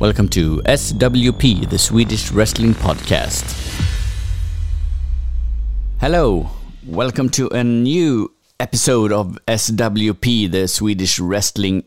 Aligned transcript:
Welcome 0.00 0.30
to 0.30 0.62
SWP, 0.62 1.68
the 1.68 1.76
Swedish 1.76 2.32
Wrestling 2.32 2.72
Podcast. 2.72 3.44
Hello, 6.00 6.48
welcome 6.86 7.28
to 7.28 7.48
a 7.48 7.62
new 7.62 8.32
episode 8.58 9.12
of 9.12 9.38
SWP, 9.46 10.50
the 10.50 10.68
Swedish 10.68 11.20
Wrestling 11.20 11.84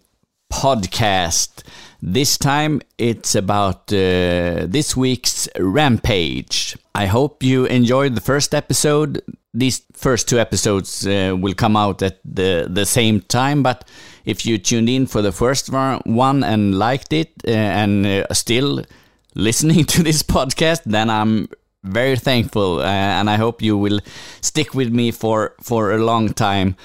Podcast. 0.53 1.63
This 2.03 2.38
time 2.38 2.84
it's 2.99 3.34
about 3.34 3.91
uh, 3.91 4.67
this 4.70 4.95
week's 4.95 5.49
Rampage. 5.57 6.77
I 6.93 7.07
hope 7.07 7.41
you 7.41 7.66
enjoyed 7.66 8.13
the 8.13 8.21
first 8.21 8.53
episode. 8.53 9.23
These 9.53 9.84
first 9.93 10.27
two 10.27 10.39
episodes 10.39 11.05
uh, 11.05 11.35
will 11.39 11.53
come 11.53 11.77
out 11.77 12.02
at 12.02 12.20
the, 12.25 12.67
the 12.70 12.85
same 12.85 13.21
time, 13.21 13.62
but 13.62 13.88
if 14.26 14.45
you 14.45 14.57
tuned 14.57 14.89
in 14.89 15.05
for 15.05 15.21
the 15.21 15.31
first 15.31 15.70
one 15.71 16.43
and 16.43 16.79
liked 16.79 17.13
it 17.13 17.31
uh, 17.48 17.52
and 17.52 18.05
uh, 18.05 18.34
still 18.34 18.84
listening 19.35 19.85
to 19.93 20.03
this 20.03 20.23
podcast, 20.23 20.81
then 20.85 21.09
I'm 21.09 21.49
very 21.84 22.16
thankful 22.16 22.79
uh, 22.79 22.85
and 22.85 23.29
I 23.29 23.35
hope 23.35 23.62
you 23.62 23.77
will 23.77 23.99
stick 24.41 24.73
with 24.73 24.91
me 24.91 25.12
for, 25.12 25.55
for 25.62 25.91
a 25.91 25.98
long 25.98 26.29
time. 26.34 26.76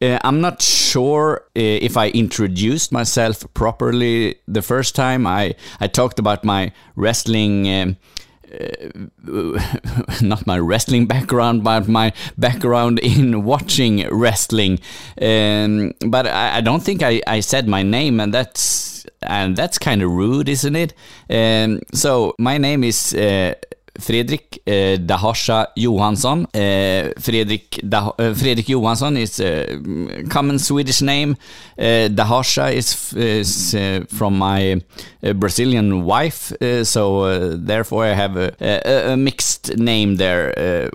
Uh, 0.00 0.18
I'm 0.24 0.40
not 0.40 0.60
sure 0.60 1.42
uh, 1.56 1.60
if 1.60 1.96
I 1.96 2.08
introduced 2.08 2.92
myself 2.92 3.44
properly 3.54 4.36
the 4.46 4.62
first 4.62 4.94
time. 4.94 5.26
I, 5.26 5.54
I 5.80 5.86
talked 5.86 6.18
about 6.18 6.44
my 6.44 6.72
wrestling, 6.96 7.68
um, 7.68 7.96
uh, 8.52 9.60
not 10.22 10.46
my 10.46 10.58
wrestling 10.58 11.06
background, 11.06 11.64
but 11.64 11.88
my 11.88 12.12
background 12.38 12.98
in 13.00 13.44
watching 13.44 14.06
wrestling. 14.10 14.78
Um, 15.20 15.92
but 16.06 16.26
I, 16.26 16.58
I, 16.58 16.60
don't 16.60 16.82
think 16.82 17.02
I, 17.02 17.20
I 17.26 17.40
said 17.40 17.68
my 17.68 17.82
name, 17.82 18.20
and 18.20 18.32
that's 18.32 19.06
and 19.22 19.56
that's 19.56 19.78
kind 19.78 20.02
of 20.02 20.10
rude, 20.10 20.48
isn't 20.48 20.76
it? 20.76 20.94
Um, 21.30 21.80
so 21.92 22.34
my 22.38 22.58
name 22.58 22.84
is 22.84 23.14
uh, 23.14 23.54
Fredrik 23.98 24.55
eh, 24.66 24.98
Dahasha 24.98 25.68
Johansson. 25.76 26.46
Eh, 26.52 27.12
Fredrik, 27.18 27.80
da, 27.82 28.12
eh, 28.18 28.34
Fredrik 28.34 28.68
Johansson 28.68 29.16
is 29.16 29.40
a 29.40 29.78
common 30.28 30.58
Swedish 30.58 31.02
name. 31.02 31.36
Eh, 31.78 32.08
Dahasha 32.08 32.72
is, 32.72 33.12
is 33.14 33.74
uh, 33.74 34.04
from 34.08 34.38
my 34.38 34.80
uh, 35.22 35.32
Brazilian 35.32 36.04
wife, 36.04 36.52
uh, 36.60 36.84
so 36.84 37.56
therefore 37.56 38.04
I 38.04 38.14
have 38.14 38.36
a, 38.36 38.52
a, 38.60 39.12
a 39.12 39.16
mixed 39.16 39.76
name 39.76 40.16
there. 40.16 40.90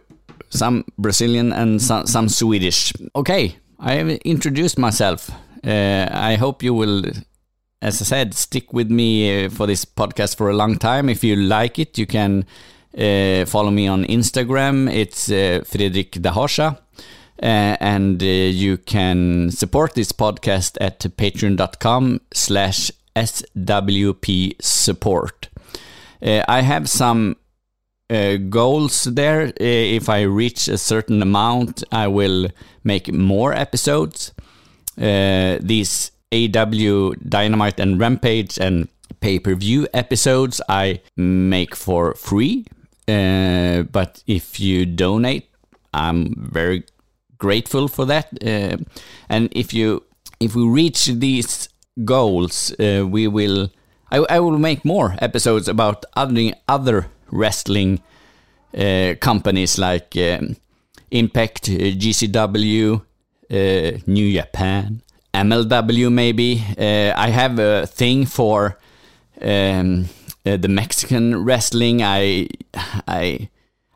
some 0.49 0.83
Brazilian 0.97 1.53
and 1.53 1.81
some, 1.81 2.05
some 2.05 2.27
Swedish. 2.27 2.91
Okay, 3.15 3.55
I 3.79 3.93
have 3.93 4.09
introduced 4.25 4.77
myself. 4.77 5.31
I 5.63 6.35
hope 6.35 6.61
you 6.61 6.73
will 6.73 7.03
as 7.81 8.01
I 8.01 8.05
said, 8.05 8.33
stick 8.35 8.73
with 8.73 8.91
me 8.91 9.45
uh, 9.45 9.49
for 9.49 9.65
this 9.65 9.85
podcast 9.85 10.35
for 10.35 10.49
a 10.49 10.53
long 10.53 10.77
time. 10.77 11.09
If 11.09 11.23
you 11.23 11.35
like 11.35 11.79
it, 11.79 11.97
you 11.97 12.05
can 12.05 12.43
uh, 12.43 12.45
follow 12.93 13.71
me 13.71 13.87
on 13.87 14.05
Instagram. 14.05 14.91
It's 14.93 15.29
uh, 15.29 15.63
Fredrik 15.65 16.11
Dahasha. 16.21 16.77
Uh, 17.41 17.75
and 17.79 18.21
you 18.21 18.77
can 18.77 19.49
support 19.49 19.95
this 19.95 20.11
podcast 20.11 20.77
at 20.79 20.99
patreon.com 20.99 22.21
slash 22.31 22.91
swp 23.15 24.53
support. 24.61 25.49
Uh, 26.21 26.43
I 26.47 26.61
have 26.61 26.87
some 26.87 27.37
uh, 28.11 28.35
goals 28.35 29.05
there. 29.05 29.47
Uh, 29.47 29.53
if 29.59 30.07
I 30.07 30.21
reach 30.21 30.67
a 30.67 30.77
certain 30.77 31.21
amount, 31.23 31.83
I 31.91 32.07
will 32.07 32.49
make 32.83 33.11
more 33.11 33.53
episodes. 33.53 34.33
these 34.95 36.11
AEW 36.31 37.27
Dynamite 37.27 37.79
and 37.79 37.99
Rampage 37.99 38.59
and 38.59 38.87
pay 39.19 39.39
per 39.39 39.55
view 39.55 39.87
episodes 39.93 40.61
I 40.69 41.01
make 41.17 41.75
for 41.75 42.13
free 42.13 42.65
uh, 43.11 43.83
but 43.91 44.23
if 44.27 44.59
you 44.59 44.85
donate, 44.85 45.49
I'm 45.93 46.33
very 46.37 46.83
grateful 47.37 47.87
for 47.87 48.05
that. 48.05 48.27
Uh, 48.41 48.77
and 49.29 49.49
if 49.51 49.73
you 49.73 50.03
if 50.39 50.55
we 50.55 50.65
reach 50.65 51.05
these 51.05 51.69
goals, 52.05 52.73
uh, 52.79 53.05
we 53.07 53.27
will. 53.27 53.69
I, 54.13 54.17
I, 54.29 54.39
will 54.39 54.59
make 54.59 54.83
more 54.83 55.15
episodes 55.19 55.69
about 55.69 56.05
other 56.17 56.53
other 56.67 57.07
wrestling 57.31 58.01
uh, 58.77 59.15
companies 59.21 59.77
like 59.77 60.15
um, 60.17 60.57
Impact, 61.11 61.69
uh, 61.69 61.95
GCW, 62.03 63.01
New 64.07 64.33
Japan, 64.33 65.01
MLW. 65.33 66.11
Maybe 66.11 66.63
I 66.77 67.29
have 67.29 67.59
a 67.59 67.87
thing 67.87 68.25
for. 68.25 68.77
Um, 69.41 70.07
uh, 70.45 70.57
the 70.57 70.67
Mexican 70.67 71.43
wrestling. 71.43 72.01
I, 72.01 72.47
I, 73.07 73.49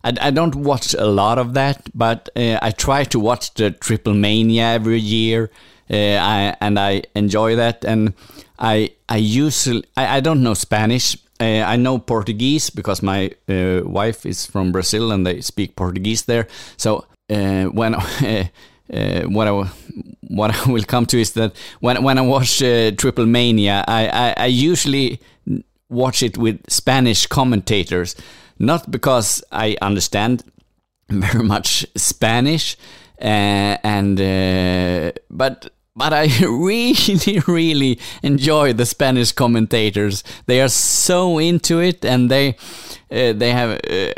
I, 0.03 0.31
don't 0.31 0.55
watch 0.55 0.93
a 0.93 1.05
lot 1.05 1.37
of 1.39 1.53
that, 1.55 1.89
but 1.95 2.29
uh, 2.35 2.59
I 2.61 2.71
try 2.71 3.03
to 3.05 3.19
watch 3.19 3.53
the 3.55 3.71
Triple 3.71 4.13
Mania 4.13 4.65
every 4.73 4.99
year, 4.99 5.49
uh, 5.89 5.95
I, 5.95 6.55
and 6.61 6.79
I 6.79 7.03
enjoy 7.15 7.55
that. 7.55 7.83
And 7.83 8.13
I, 8.59 8.91
I 9.09 9.17
usually, 9.17 9.83
I, 9.97 10.17
I 10.17 10.19
don't 10.19 10.43
know 10.43 10.53
Spanish. 10.53 11.17
Uh, 11.39 11.63
I 11.65 11.75
know 11.75 11.97
Portuguese 11.99 12.69
because 12.69 13.01
my 13.01 13.31
uh, 13.49 13.81
wife 13.83 14.25
is 14.25 14.45
from 14.45 14.71
Brazil 14.71 15.11
and 15.11 15.25
they 15.27 15.41
speak 15.41 15.75
Portuguese 15.75 16.23
there. 16.25 16.47
So 16.77 17.05
uh, 17.29 17.65
when 17.65 17.93
what 19.33 19.47
I 19.47 19.69
what 20.27 20.51
I 20.51 20.71
will 20.71 20.83
come 20.83 21.05
to 21.07 21.19
is 21.19 21.33
that 21.33 21.53
when 21.81 22.03
when 22.03 22.17
I 22.17 22.21
watch 22.21 22.59
Triple 22.59 23.25
Mania, 23.25 23.83
I, 23.87 24.07
I, 24.07 24.33
I, 24.37 24.45
usually 24.45 25.19
watch 25.89 26.23
it 26.23 26.37
with 26.37 26.69
Spanish 26.69 27.27
commentators, 27.27 28.15
not 28.59 28.89
because 28.91 29.43
I 29.51 29.77
understand 29.81 30.43
very 31.09 31.43
much 31.43 31.85
Spanish, 31.95 32.77
uh, 33.21 33.77
and 33.83 34.19
uh, 34.19 35.11
but 35.29 35.71
but 35.95 36.13
I 36.13 36.27
really 36.41 37.41
really 37.47 37.99
enjoy 38.23 38.73
the 38.73 38.85
Spanish 38.85 39.31
commentators. 39.31 40.23
They 40.45 40.61
are 40.61 40.69
so 40.69 41.37
into 41.37 41.79
it, 41.79 42.03
and 42.03 42.29
they 42.29 42.57
uh, 43.11 43.33
they 43.33 43.51
have 43.51 43.79
uh, 43.89 44.13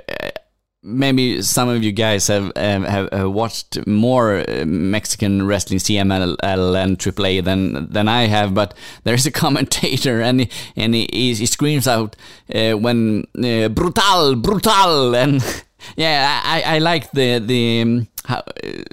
maybe 0.87 1.41
some 1.41 1.67
of 1.67 1.83
you 1.83 1.91
guys 1.91 2.27
have 2.27 2.51
have, 2.55 3.11
have 3.11 3.31
watched 3.31 3.85
more 3.85 4.39
uh, 4.39 4.65
Mexican 4.65 5.45
wrestling, 5.45 5.79
CMLL 5.79 6.75
and 6.75 6.97
AAA 6.97 7.43
than 7.43 7.89
than 7.91 8.07
I 8.07 8.27
have. 8.27 8.53
But 8.53 8.73
there's 9.03 9.25
a 9.25 9.31
commentator, 9.31 10.21
and 10.27 10.41
he, 10.41 10.49
and 10.75 10.95
he, 10.95 11.07
he 11.11 11.45
screams 11.45 11.87
out 11.87 12.15
uh, 12.53 12.73
when 12.73 13.25
uh, 13.37 13.69
"brutal, 13.69 14.35
brutal," 14.35 15.15
and 15.23 15.43
yeah, 15.95 16.41
I, 16.43 16.75
I 16.75 16.79
like 16.79 17.11
the 17.11 17.39
the. 17.39 17.81
Um, 17.81 18.07
how, 18.25 18.39
uh, 18.39 18.83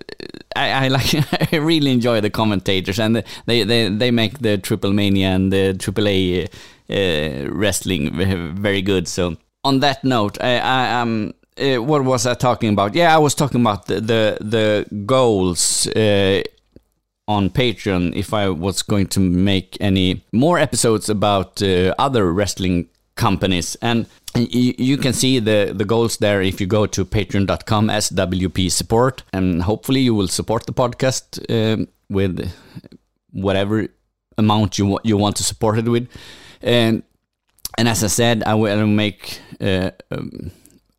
I, 0.56 0.84
I, 0.84 0.88
like 0.88 1.53
I 1.53 1.56
really 1.56 1.91
enjoy 1.91 2.21
the 2.21 2.31
commentators 2.31 3.00
and 3.00 3.25
they, 3.47 3.65
they, 3.65 3.88
they 3.88 4.12
make 4.12 4.38
the 4.38 4.56
Triple 4.56 4.93
Mania 4.93 5.31
and 5.31 5.53
the 5.53 5.75
AAA 5.76 6.47
uh, 6.88 7.50
wrestling 7.50 8.15
very 8.55 8.81
good. 8.81 9.09
So 9.09 9.37
on 9.65 9.81
that 9.81 10.05
note, 10.05 10.38
I, 10.41 10.59
I 10.59 10.87
am 11.00 11.34
uh, 11.59 11.83
what 11.83 12.05
was 12.05 12.27
I 12.27 12.35
talking 12.35 12.71
about? 12.71 12.95
Yeah, 12.95 13.15
I 13.15 13.19
was 13.19 13.35
talking 13.35 13.61
about 13.61 13.87
the 13.87 14.01
the, 14.01 14.39
the 14.41 14.87
goals 15.07 15.87
uh, 15.89 16.43
on 17.29 17.51
Patreon. 17.51 18.15
If 18.15 18.35
I 18.35 18.49
was 18.49 18.83
going 18.83 19.07
to 19.09 19.21
make 19.21 19.77
any 19.81 20.25
more 20.33 20.59
episodes 20.59 21.09
about 21.09 21.63
uh, 21.63 21.95
other 21.99 22.33
wrestling 22.33 22.89
companies, 23.15 23.77
and 23.77 24.07
you, 24.37 24.97
can 24.97 25.12
see 25.12 25.39
the 25.39 25.73
the 25.75 25.85
goals 25.85 26.19
there 26.19 26.43
if 26.43 26.61
you 26.61 26.67
go 26.67 26.87
to 26.87 27.05
patreon.com 27.05 27.89
swp 27.89 28.71
support, 28.71 29.23
and 29.33 29.62
hopefully 29.62 30.00
you 30.00 30.15
will 30.15 30.29
support 30.29 30.67
the 30.67 30.73
podcast 30.73 31.39
um, 31.50 31.89
with 32.09 32.50
whatever 33.31 33.87
amount 34.39 34.79
you 34.79 34.99
you 35.05 35.17
want 35.17 35.37
to 35.37 35.45
support 35.45 35.79
it 35.79 35.89
with, 35.89 36.09
and 36.62 37.05
and 37.79 37.89
as 37.89 38.03
I 38.03 38.09
said, 38.09 38.43
I 38.45 38.55
will 38.55 38.87
make. 38.87 39.39
Uh, 39.61 39.91
um, 40.11 40.50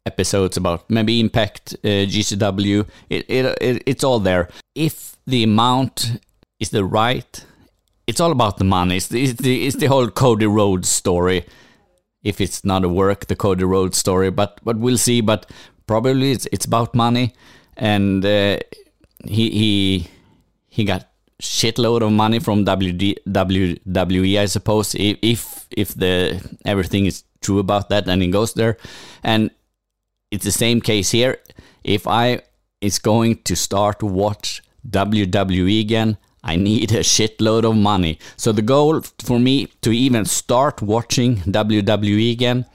episodes 0.05 0.57
about 0.57 0.89
maybe 0.89 1.19
Impact, 1.19 1.73
uh, 1.83 2.05
GCW. 2.07 2.87
It, 3.09 3.25
it, 3.27 3.57
it, 3.61 3.83
it's 3.85 4.03
all 4.03 4.19
there. 4.19 4.49
If 4.75 5.17
the 5.25 5.43
amount 5.43 6.19
is 6.59 6.69
the 6.69 6.85
right, 6.85 7.45
it's 8.07 8.19
all 8.19 8.31
about 8.31 8.57
the 8.57 8.63
money. 8.63 8.97
It's 8.97 9.07
the, 9.07 9.23
it's 9.23 9.41
the, 9.41 9.65
it's 9.65 9.77
the 9.77 9.87
whole 9.87 10.09
Cody 10.09 10.45
Rhodes 10.45 10.89
story. 10.89 11.45
If 12.23 12.41
it's 12.41 12.63
not 12.63 12.83
a 12.83 12.89
work, 12.89 13.27
the 13.27 13.35
Cody 13.35 13.63
Rhodes 13.63 13.97
story, 13.97 14.31
but 14.31 14.59
but 14.63 14.77
we'll 14.77 14.97
see. 14.97 15.21
But 15.21 15.49
probably 15.85 16.31
it's 16.31 16.47
it's 16.51 16.65
about 16.65 16.95
money, 16.95 17.33
and 17.77 18.25
uh, 18.25 18.57
he 19.23 19.49
he 19.51 20.09
he 20.67 20.85
got 20.85 21.07
shitload 21.39 22.01
of 22.01 22.11
money 22.11 22.39
from 22.39 22.65
WD, 22.65 23.17
WWE, 23.27 24.39
I 24.39 24.45
suppose. 24.45 24.95
If 24.95 25.17
if 25.21 25.67
if 25.69 25.93
the 25.93 26.41
everything 26.65 27.05
is 27.05 27.23
true 27.41 27.59
about 27.59 27.89
that, 27.89 28.07
and 28.07 28.23
he 28.23 28.29
goes 28.29 28.53
there, 28.53 28.77
and 29.23 29.51
it's 30.31 30.45
the 30.45 30.51
same 30.51 30.81
case 30.81 31.11
here. 31.11 31.37
If 31.83 32.07
I 32.07 32.41
is 32.81 32.99
going 32.99 33.41
to 33.43 33.55
start 33.55 33.99
to 33.99 34.05
watch 34.05 34.61
WWE 34.89 35.81
again, 35.81 36.17
I 36.43 36.55
need 36.55 36.91
a 36.91 36.99
shitload 36.99 37.63
of 37.63 37.75
money. 37.75 38.19
So 38.37 38.51
the 38.51 38.61
goal 38.61 39.01
for 39.23 39.39
me 39.39 39.67
to 39.81 39.91
even 39.91 40.25
start 40.25 40.81
watching 40.81 41.37
WWE 41.37 42.31
again 42.31 42.65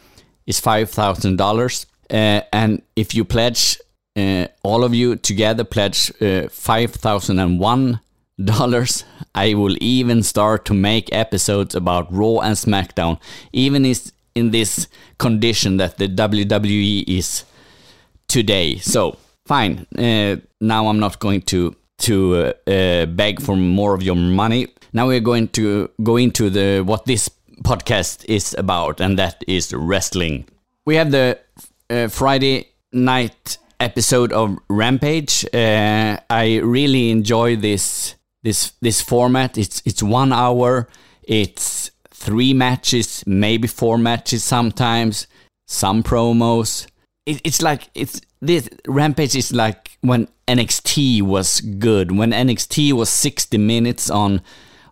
is 0.46 0.60
$5,000. 0.60 1.86
Uh, 2.10 2.42
and 2.52 2.82
if 2.96 3.14
you 3.14 3.24
pledge, 3.24 3.78
uh, 4.16 4.48
all 4.64 4.82
of 4.82 4.92
you 4.92 5.14
together 5.14 5.62
pledge 5.62 6.10
uh, 6.20 6.48
$5,001, 6.48 8.00
I 9.34 9.54
will 9.54 9.76
even 9.80 10.22
start 10.24 10.64
to 10.64 10.74
make 10.74 11.12
episodes 11.12 11.74
about 11.76 12.12
Raw 12.12 12.38
and 12.40 12.56
SmackDown, 12.56 13.20
even 13.52 13.84
is 13.84 14.12
in 14.34 14.50
this 14.50 14.88
condition 15.18 15.76
that 15.78 15.98
the 15.98 16.08
WWE 16.08 17.04
is 17.06 17.44
today. 18.28 18.76
So, 18.76 19.16
fine. 19.46 19.86
Uh, 19.98 20.36
now 20.60 20.88
I'm 20.88 21.00
not 21.00 21.18
going 21.18 21.42
to 21.42 21.76
to 21.98 22.54
uh, 22.66 22.70
uh, 22.70 23.06
beg 23.06 23.42
for 23.42 23.56
more 23.56 23.94
of 23.94 24.02
your 24.02 24.16
money. 24.16 24.68
Now 24.92 25.06
we're 25.06 25.20
going 25.20 25.48
to 25.48 25.90
go 26.02 26.16
into 26.16 26.50
the 26.50 26.82
what 26.84 27.04
this 27.04 27.28
podcast 27.62 28.24
is 28.26 28.54
about, 28.58 29.00
and 29.00 29.18
that 29.18 29.44
is 29.46 29.72
wrestling. 29.72 30.46
We 30.86 30.96
have 30.96 31.10
the 31.10 31.38
uh, 31.90 32.08
Friday 32.08 32.68
night 32.92 33.58
episode 33.78 34.32
of 34.32 34.58
Rampage. 34.68 35.44
Uh, 35.52 36.18
I 36.28 36.60
really 36.62 37.10
enjoy 37.10 37.56
this 37.56 38.16
this 38.42 38.72
this 38.80 39.00
format. 39.00 39.58
It's 39.58 39.82
it's 39.84 40.02
one 40.02 40.32
hour. 40.32 40.88
It's 41.22 41.90
three 42.20 42.52
matches, 42.52 43.24
maybe 43.26 43.66
four 43.66 43.98
matches 43.98 44.44
sometimes. 44.44 45.26
Some 45.66 46.02
promos. 46.02 46.86
It, 47.26 47.40
it's 47.44 47.62
like 47.62 47.90
it's 47.94 48.20
this 48.40 48.68
Rampage 48.86 49.36
is 49.36 49.52
like 49.52 49.98
when 50.00 50.28
NXT 50.46 51.22
was 51.22 51.60
good. 51.60 52.12
When 52.12 52.32
NXT 52.32 52.92
was 52.92 53.08
60 53.08 53.58
minutes 53.58 54.10
on 54.10 54.42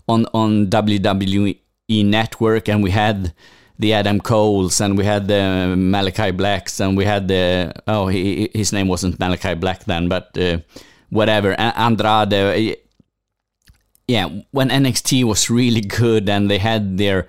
on 0.08 0.26
on 0.32 0.68
WWE 0.68 1.58
Network, 1.88 2.68
and 2.68 2.82
we 2.82 2.90
had 2.90 3.34
the 3.78 3.92
Adam 3.92 4.20
Coles 4.20 4.80
and 4.80 4.98
we 4.98 5.04
had 5.04 5.28
the 5.28 5.74
Malachi 5.76 6.32
Blacks 6.32 6.80
and 6.80 6.96
we 6.96 7.04
had 7.04 7.28
the 7.28 7.72
oh 7.86 8.08
he, 8.08 8.50
his 8.54 8.72
name 8.72 8.88
wasn't 8.88 9.18
Malachi 9.18 9.54
Black 9.54 9.84
then, 9.84 10.08
but 10.08 10.36
uh, 10.38 10.58
whatever 11.10 11.54
Andrade. 11.58 12.78
Yeah, 14.08 14.28
when 14.50 14.70
NXT 14.70 15.24
was 15.24 15.50
really 15.50 15.82
good 15.82 16.28
and 16.28 16.50
they 16.50 16.58
had 16.58 16.98
their 16.98 17.28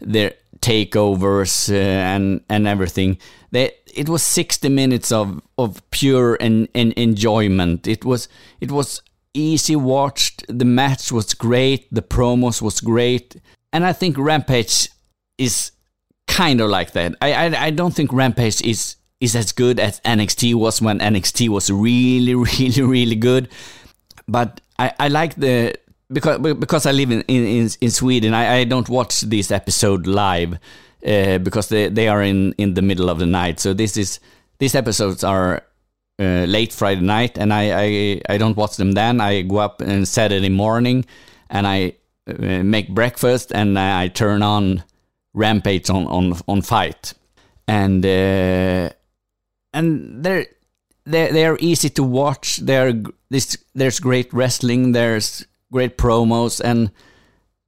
their 0.00 0.34
takeovers 0.60 1.72
uh, 1.72 1.76
and 1.76 2.40
and 2.48 2.66
everything. 2.66 3.18
They 3.50 3.72
it 3.94 4.08
was 4.08 4.22
60 4.22 4.68
minutes 4.68 5.10
of 5.10 5.40
of 5.56 5.88
pure 5.90 6.36
and, 6.40 6.68
and 6.74 6.92
enjoyment. 6.92 7.86
It 7.86 8.04
was 8.04 8.28
it 8.60 8.70
was 8.70 9.02
easy 9.34 9.76
watched. 9.76 10.44
The 10.48 10.64
match 10.64 11.12
was 11.12 11.34
great. 11.34 11.92
The 11.92 12.02
promos 12.02 12.60
was 12.60 12.80
great, 12.80 13.36
and 13.72 13.84
I 13.84 13.92
think 13.92 14.18
Rampage 14.18 14.88
is 15.38 15.72
kind 16.26 16.60
of 16.60 16.70
like 16.70 16.92
that. 16.92 17.14
I 17.20 17.32
I, 17.32 17.64
I 17.66 17.70
don't 17.70 17.94
think 17.94 18.12
Rampage 18.12 18.62
is 18.62 18.96
is 19.20 19.34
as 19.34 19.52
good 19.52 19.80
as 19.80 20.00
NXT 20.00 20.54
was 20.54 20.80
when 20.80 21.00
NXT 21.00 21.48
was 21.48 21.70
really 21.70 22.34
really 22.58 22.82
really 22.82 23.16
good, 23.16 23.48
but 24.26 24.60
I 24.78 24.92
I 24.98 25.08
like 25.08 25.34
the 25.36 25.74
because 26.10 26.38
because 26.38 26.86
I 26.86 26.92
live 26.92 27.10
in 27.10 27.22
in, 27.22 27.68
in 27.80 27.90
Sweden, 27.90 28.34
I, 28.34 28.60
I 28.60 28.64
don't 28.64 28.88
watch 28.88 29.20
this 29.22 29.50
episode 29.50 30.06
live 30.06 30.58
uh, 31.06 31.38
because 31.38 31.68
they 31.68 31.88
they 31.88 32.08
are 32.08 32.22
in 32.22 32.54
in 32.58 32.74
the 32.74 32.82
middle 32.82 33.10
of 33.10 33.18
the 33.18 33.26
night. 33.26 33.60
So 33.60 33.74
this 33.74 33.96
is 33.96 34.20
these 34.58 34.74
episodes 34.74 35.22
are 35.22 35.62
uh, 36.18 36.44
late 36.48 36.72
Friday 36.72 37.02
night, 37.02 37.38
and 37.38 37.52
I, 37.52 37.72
I 37.72 38.20
I 38.28 38.38
don't 38.38 38.56
watch 38.56 38.76
them 38.76 38.92
then. 38.92 39.20
I 39.20 39.42
go 39.42 39.58
up 39.58 39.82
on 39.82 40.06
Saturday 40.06 40.48
morning, 40.48 41.04
and 41.50 41.66
I 41.66 41.94
uh, 42.26 42.62
make 42.62 42.88
breakfast, 42.88 43.52
and 43.52 43.78
I 43.78 44.08
turn 44.08 44.42
on 44.42 44.84
Rampage 45.34 45.90
on 45.90 46.06
on 46.06 46.40
on 46.48 46.62
FITE, 46.62 47.14
and 47.66 48.04
and 49.74 50.24
they're 50.24 50.46
they 51.04 51.30
they 51.32 51.46
are 51.46 51.58
easy 51.60 51.90
to 51.90 52.02
watch. 52.02 52.56
There 52.58 52.92
this 53.30 53.56
there's 53.74 54.00
great 54.00 54.32
wrestling. 54.32 54.92
There's 54.92 55.46
great 55.72 55.98
promos, 55.98 56.60
and 56.60 56.90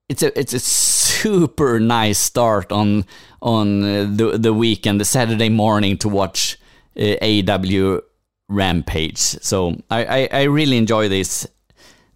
it's 0.09 0.23
a 0.23 0.39
it's 0.39 0.53
a 0.53 0.61
super 0.61 1.79
nice 1.81 2.19
start 2.19 2.73
on 2.73 3.05
on 3.41 3.83
uh, 3.83 4.07
the 4.11 4.39
the 4.39 4.55
weekend, 4.55 5.01
the 5.01 5.05
Saturday 5.05 5.49
morning 5.49 5.97
to 5.99 6.09
watch 6.09 6.59
uh, 6.97 7.17
AEW 7.23 8.01
Rampage. 8.49 9.19
So 9.19 9.77
I, 9.91 10.05
I, 10.05 10.29
I 10.33 10.43
really 10.45 10.77
enjoy 10.77 11.09
this 11.09 11.47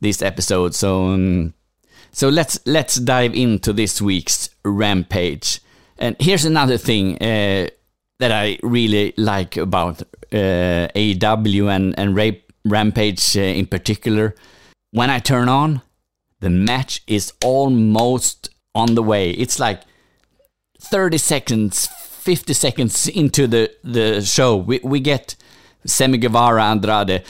this 0.01 0.23
episode. 0.23 0.75
So 0.75 1.07
um, 1.07 1.55
so 2.13 2.29
let's 2.29 2.59
let's 2.67 2.97
dive 2.97 3.35
into 3.35 3.73
this 3.73 4.01
week's 4.01 4.51
Rampage. 4.65 5.61
And 5.99 6.17
here's 6.19 6.45
another 6.45 6.77
thing 6.77 7.17
uh, 7.17 7.69
that 8.19 8.33
I 8.33 8.59
really 8.63 9.15
like 9.17 9.57
about 9.57 10.03
uh, 10.33 10.89
AEW 10.95 11.69
and 11.71 11.99
and 11.99 12.41
Rampage 12.65 13.37
uh, 13.37 13.41
in 13.41 13.67
particular. 13.67 14.35
When 14.95 15.11
I 15.11 15.19
turn 15.19 15.49
on, 15.49 15.83
the 16.39 16.51
match 16.51 17.03
is 17.09 17.33
almost 17.45 18.51
on 18.77 18.95
the 18.95 19.03
way. 19.03 19.31
It's 19.33 19.59
like 19.59 19.81
30 20.79 21.19
seconds, 21.19 21.89
50 21.89 22.53
seconds 22.55 23.09
into 23.09 23.49
the, 23.49 23.73
the 23.83 24.23
show. 24.23 24.55
We, 24.57 24.79
we 24.85 25.01
get 25.01 25.35
Sammy 25.85 26.19
Guevara 26.19 26.63
Andrade. 26.63 27.25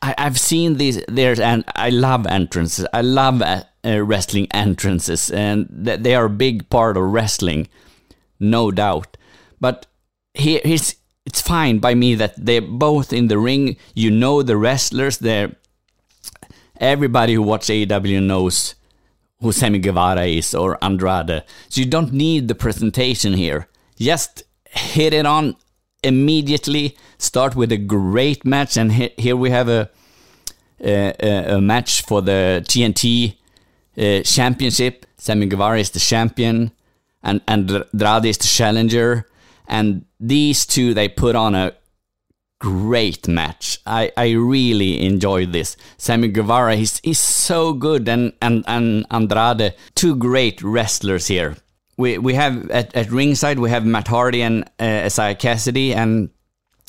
I, 0.00 0.14
I've 0.16 0.40
seen 0.40 0.78
these 0.78 1.04
there, 1.08 1.38
and 1.38 1.62
I 1.76 1.90
love 1.90 2.26
entrances. 2.26 2.86
I 2.94 3.02
love 3.02 3.42
uh, 3.42 3.64
uh, 3.84 4.02
wrestling 4.02 4.46
entrances, 4.50 5.28
and 5.30 5.68
th- 5.84 6.00
they 6.00 6.14
are 6.14 6.24
a 6.24 6.30
big 6.30 6.70
part 6.70 6.96
of 6.96 7.02
wrestling, 7.02 7.68
no 8.40 8.70
doubt. 8.70 9.18
But 9.60 9.88
here, 10.32 10.62
here's 10.64 10.96
it's 11.26 11.42
fine 11.42 11.80
by 11.80 11.94
me 11.94 12.14
that 12.14 12.32
they're 12.38 12.62
both 12.62 13.12
in 13.12 13.28
the 13.28 13.38
ring. 13.38 13.76
You 13.94 14.10
know 14.10 14.42
the 14.42 14.56
wrestlers. 14.56 15.18
They're 15.18 15.54
everybody 16.82 17.34
who 17.34 17.42
watches 17.42 17.70
AEW 17.70 18.22
knows 18.22 18.74
who 19.40 19.52
Sammy 19.52 19.78
Guevara 19.78 20.24
is 20.24 20.54
or 20.54 20.76
Andrade. 20.84 21.44
So 21.68 21.80
you 21.80 21.86
don't 21.86 22.12
need 22.12 22.48
the 22.48 22.54
presentation 22.54 23.32
here. 23.34 23.68
Just 23.96 24.42
hit 24.68 25.14
it 25.14 25.24
on 25.24 25.56
immediately. 26.02 26.96
Start 27.18 27.54
with 27.56 27.72
a 27.72 27.76
great 27.76 28.44
match, 28.44 28.76
and 28.76 28.92
here 28.92 29.36
we 29.36 29.50
have 29.50 29.68
a 29.68 29.90
a, 30.80 31.56
a 31.56 31.60
match 31.60 32.02
for 32.02 32.20
the 32.20 32.64
TNT 32.66 33.36
uh, 33.96 34.22
championship. 34.24 35.06
Sammy 35.16 35.46
Guevara 35.46 35.78
is 35.78 35.90
the 35.90 36.00
champion, 36.00 36.72
and 37.22 37.40
Andrade 37.46 38.24
is 38.24 38.38
the 38.38 38.48
challenger. 38.48 39.28
And 39.68 40.04
these 40.18 40.66
two, 40.66 40.92
they 40.92 41.08
put 41.08 41.36
on 41.36 41.54
a 41.54 41.72
great 42.62 43.26
match. 43.26 43.78
I, 43.84 44.12
I 44.16 44.30
really 44.30 45.04
enjoyed 45.04 45.52
this. 45.52 45.76
Sammy 45.98 46.28
Guevara, 46.28 46.76
he's, 46.76 47.00
he's 47.02 47.18
so 47.18 47.72
good, 47.72 48.08
and, 48.08 48.32
and, 48.40 48.62
and 48.68 49.04
Andrade, 49.10 49.74
two 49.96 50.14
great 50.14 50.62
wrestlers 50.62 51.26
here. 51.26 51.56
We, 51.96 52.18
we 52.18 52.34
have 52.34 52.70
at, 52.70 52.94
at 52.94 53.10
ringside, 53.10 53.58
we 53.58 53.70
have 53.70 53.84
Matt 53.84 54.06
Hardy 54.06 54.42
and 54.42 54.62
uh, 54.78 55.02
Isiah 55.06 55.34
Kassidy, 55.34 55.92
and 55.92 56.30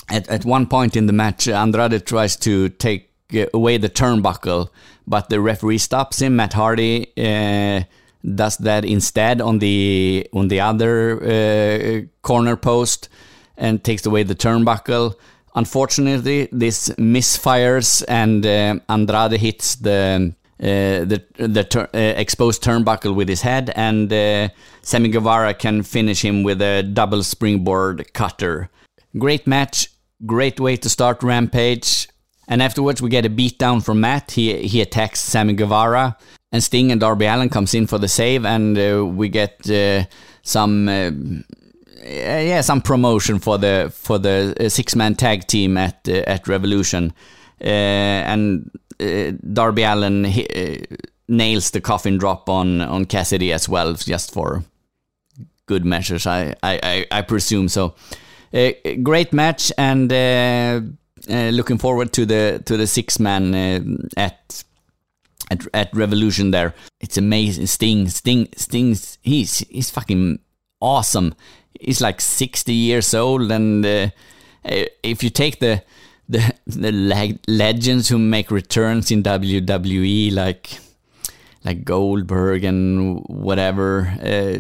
at, 0.10 0.30
at 0.30 0.46
one 0.46 0.68
point 0.68 0.96
in 0.96 1.08
the 1.08 1.14
match, 1.14 1.48
Andrade 1.48 2.06
tries 2.06 2.36
to 2.38 2.70
take 2.70 3.10
away 3.52 3.78
the 3.78 3.90
turnbuckle, 3.90 4.70
but 5.08 5.30
the 5.30 5.42
referee 5.42 5.80
stops 5.80 6.22
him. 6.22 6.36
Matt 6.36 6.54
Hardy 6.54 7.08
uh, 7.18 7.84
does 8.24 8.58
that 8.58 8.86
instead 8.86 9.42
on 9.42 9.58
the 9.58 10.28
on 10.34 10.50
the 10.50 10.60
other 10.60 11.18
uh, 11.24 12.02
corner 12.22 12.56
post 12.56 13.10
and 13.58 13.84
takes 13.84 14.06
away 14.06 14.22
the 14.22 14.36
turnbuckle. 14.36 15.16
Unfortunately, 15.56 16.50
this 16.52 16.90
misfires 16.98 18.04
and 18.08 18.46
uh, 18.46 18.80
Andrade 18.90 19.40
hits 19.40 19.76
the 19.76 20.34
uh, 20.60 21.06
the 21.06 21.24
the 21.38 21.64
tur 21.64 21.90
uh, 21.94 21.98
exposed 21.98 22.64
turnbuckle 22.64 23.14
with 23.14 23.28
his 23.28 23.42
head, 23.42 23.72
and 23.76 24.12
uh, 24.12 24.50
Sammy 24.82 25.10
Guevara 25.10 25.54
can 25.54 25.84
finish 25.84 26.24
him 26.24 26.44
with 26.44 26.62
a 26.62 26.84
double 26.84 27.24
springboard 27.24 28.14
cutter. 28.14 28.70
Great 29.18 29.46
match, 29.46 29.90
great 30.26 30.60
way 30.60 30.76
to 30.78 30.90
start 30.90 31.22
Rampage. 31.22 32.08
And 32.48 32.62
afterwards, 32.62 33.02
we 33.02 33.10
get 33.10 33.26
a 33.26 33.30
beatdown 33.30 33.84
from 33.84 34.02
Matt. 34.02 34.32
He 34.32 34.68
he 34.68 34.82
attacks 34.82 35.22
Sammy 35.22 35.54
Guevara, 35.54 36.18
and 36.52 36.64
Sting 36.64 36.92
and 36.92 37.02
Darby 37.02 37.26
Allin 37.26 37.50
comes 37.50 37.74
in 37.74 37.88
for 37.88 38.00
the 38.00 38.08
save, 38.08 38.46
and 38.46 38.78
uh, 38.78 39.06
we 39.06 39.30
get 39.30 39.70
uh, 39.70 40.06
some 40.42 40.90
yeah, 42.04 42.62
some 42.62 42.82
promotion 42.82 43.40
for 43.40 43.58
the 43.58 43.92
for 43.94 44.18
the 44.20 44.56
uh, 44.60 44.70
six 44.70 44.96
man 44.96 45.16
tag 45.16 45.48
team 45.48 45.78
at 45.78 46.08
uh, 46.08 46.24
at 46.28 46.48
Revolution, 46.48 47.14
uh, 47.62 47.64
and 47.64 48.70
Darby 49.54 49.84
Allin 49.84 50.28
nails 51.28 51.72
the 51.72 51.82
coffin 51.82 52.18
drop 52.18 52.50
on 52.50 52.82
on 52.82 53.06
Kassidy 53.06 53.54
as 53.54 53.70
well, 53.70 53.94
just 53.94 54.34
for 54.34 54.64
good 55.66 55.86
measures. 55.86 56.28
I 56.28 56.56
I 56.64 57.06
I, 57.12 57.22
presume 57.22 57.70
so. 57.70 57.96
great 59.04 59.34
match 59.34 59.72
and. 59.78 60.12
Uh, 61.30 61.52
looking 61.54 61.78
forward 61.78 62.12
to 62.12 62.26
the 62.26 62.62
to 62.66 62.76
the 62.76 62.86
six 62.86 63.18
man 63.18 63.56
uh, 63.56 63.80
at 64.18 64.64
at, 65.50 65.66
at 65.74 65.96
Revolution 65.96 66.52
there. 66.52 66.74
It's 67.00 67.18
amazing. 67.18 67.68
Sting, 67.68 68.10
Sting, 68.10 68.50
Sting's 68.58 69.18
he's 69.22 69.60
he's 69.70 69.90
fucking 69.90 70.40
awesome. 70.82 71.34
He's 71.86 72.02
like 72.02 72.22
60 72.22 72.74
years 72.74 73.14
old, 73.14 73.52
and 73.52 73.86
uh, 73.86 74.10
if 74.64 75.24
you 75.24 75.30
take 75.30 75.60
the 75.60 75.84
the 76.30 76.54
the 76.66 76.92
leg- 76.92 77.40
legends 77.48 78.10
who 78.10 78.18
make 78.18 78.52
returns 78.52 79.12
in 79.12 79.24
WWE, 79.24 80.34
like 80.34 80.80
like 81.64 81.84
Goldberg 81.84 82.64
and 82.64 83.24
whatever, 83.28 84.14
uh, 84.22 84.60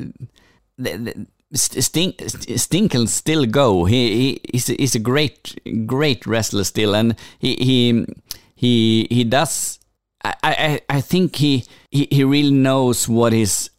the, 0.77 0.98
the, 0.98 1.27
Sting 1.56 2.13
Sting 2.56 2.89
can 2.89 3.08
still 3.08 3.46
go. 3.46 3.86
He, 3.86 4.12
he 4.12 4.42
he's, 4.51 4.70
a, 4.70 4.74
he's 4.74 4.96
a 4.96 5.00
great 5.00 5.86
great 5.86 6.25
wrestler 6.25 6.63
still, 6.63 6.96
and 6.96 7.15
he 7.39 7.56
he 7.56 8.06
he 8.56 9.08
he 9.10 9.24
does 9.24 9.80
I, 10.24 10.36
I, 10.44 10.82
I 10.89 11.01
think 11.01 11.36
he, 11.36 11.65
he, 11.92 12.08
he 12.10 12.24
really 12.24 12.51
knows 12.51 13.10
what 13.10 13.34
his 13.34 13.70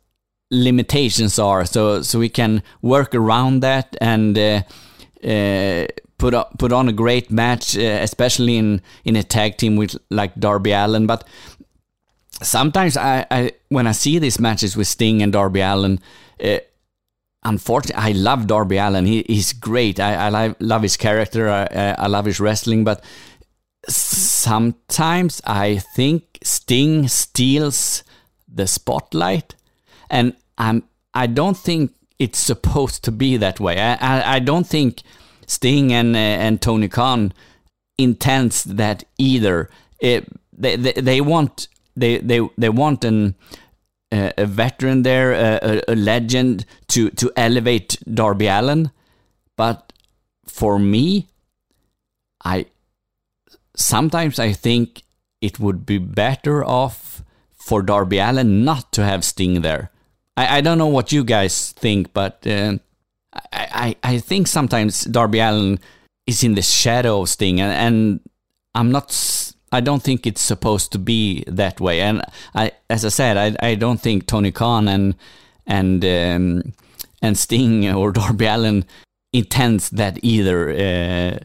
limitations 0.51 1.39
are, 1.39 1.65
so 1.65 2.03
so 2.03 2.19
we 2.19 2.29
can 2.29 2.63
work 2.83 3.15
around 3.15 3.63
that 3.63 3.97
and 4.01 4.39
uh, 4.39 4.63
uh, 5.25 5.87
put 6.19 6.35
up, 6.35 6.59
put 6.59 6.73
on 6.73 6.89
a 6.89 6.93
great 6.93 7.31
match, 7.31 7.77
uh, 7.77 8.03
especially 8.03 8.57
in 8.57 8.81
in 9.05 9.17
a 9.17 9.23
tag 9.23 9.57
team 9.57 9.77
with 9.77 9.97
like 10.11 10.35
Darby 10.39 10.73
Allin 10.73 11.07
But 11.07 11.25
sometimes 12.43 12.97
I, 12.97 13.27
I 13.31 13.53
when 13.69 13.87
I 13.87 13.93
see 13.93 14.19
these 14.19 14.41
matches 14.41 14.77
with 14.77 14.87
Sting 14.87 15.23
and 15.23 15.33
Darby 15.33 15.61
Allin 15.61 16.01
Uh, 16.43 16.59
unfortunately, 17.43 18.03
I 18.03 18.13
love 18.13 18.47
Darby 18.47 18.79
Allin 18.79 19.07
He, 19.07 19.25
he's 19.27 19.53
great. 19.53 20.01
I, 20.01 20.27
I 20.27 20.29
love, 20.31 20.57
love 20.61 20.83
his 20.83 20.97
character. 20.97 21.49
I, 21.49 21.95
I 21.99 22.07
love 22.09 22.27
his 22.27 22.41
wrestling. 22.41 22.85
But 22.85 23.05
sometimes 23.89 25.41
I 25.47 25.81
think 25.95 26.39
Sting 26.43 27.09
steals 27.09 28.03
the 28.49 28.67
spotlight, 28.67 29.55
and 30.11 30.35
I'm 30.59 30.85
I 31.13 31.27
don't 31.27 31.57
think 31.57 31.93
it's 32.19 32.39
supposed 32.39 33.05
to 33.05 33.13
be 33.13 33.37
that 33.37 33.61
way. 33.61 33.81
I 33.81 33.95
I, 33.95 34.35
I 34.37 34.39
don't 34.39 34.67
think 34.67 35.03
Sting 35.47 35.93
and 35.93 36.15
uh, 36.15 36.19
and 36.19 36.61
Tony 36.61 36.89
Khan 36.89 37.33
intends 37.99 38.65
that 38.65 39.05
either. 39.19 39.71
It, 39.99 40.29
they, 40.53 40.77
they 40.77 40.93
they 40.93 41.21
want 41.21 41.69
they 41.97 42.19
they 42.19 42.41
they 42.59 42.69
want 42.69 43.05
an 43.05 43.35
uh, 44.13 44.31
a 44.39 44.47
veteran 44.47 45.03
there, 45.03 45.33
a, 45.33 45.83
a, 45.89 45.95
legend 45.95 46.65
to 46.89 47.11
to 47.11 47.33
elevate 47.37 47.99
Darby 48.13 48.47
Allin. 48.47 48.91
but 49.57 49.93
for 50.47 50.79
me, 50.79 51.27
I 52.45 52.67
sometimes 53.75 54.39
I 54.39 54.53
think 54.53 55.03
it 55.41 55.59
would 55.59 55.85
be 55.85 55.99
better 55.99 56.65
off 56.65 57.23
for 57.57 57.83
Darby 57.83 58.19
Allin 58.19 58.65
not 58.65 58.93
to 58.93 59.05
have 59.05 59.25
Sting 59.25 59.63
there. 59.63 59.91
I, 60.37 60.59
I 60.59 60.61
don't 60.61 60.79
know 60.79 60.89
what 60.89 61.13
you 61.13 61.25
guys 61.25 61.73
think, 61.73 62.13
but 62.13 62.47
uh, 62.47 62.79
I, 63.33 63.97
I, 64.03 64.15
I 64.15 64.19
think 64.19 64.47
sometimes 64.47 65.05
Darby 65.05 65.41
Allin 65.41 65.79
is 66.27 66.43
in 66.43 66.55
the 66.55 66.63
shadow 66.63 67.23
of 67.23 67.29
Sting, 67.29 67.61
and, 67.61 67.73
and 67.73 68.21
I'm 68.75 68.91
not. 68.91 69.53
I 69.73 69.81
don't 69.81 70.03
think 70.03 70.27
it's 70.27 70.41
supposed 70.41 70.93
to 70.93 70.99
be 70.99 71.43
that 71.49 71.81
way. 71.81 72.01
And 72.01 72.23
I, 72.55 72.73
as 72.89 73.05
I 73.05 73.09
said, 73.09 73.37
I, 73.37 73.71
I 73.71 73.75
don't 73.75 74.01
think 74.01 74.27
Tony 74.27 74.53
Khan 74.53 74.89
and 74.89 75.15
and 75.67 76.05
um, 76.05 76.73
and 77.23 77.39
Sting 77.39 77.89
or 77.93 78.13
Darby 78.21 78.47
Allin 78.47 78.85
intends 79.33 79.91
that 79.91 80.19
either. 80.23 80.71
Uh, 80.71 81.39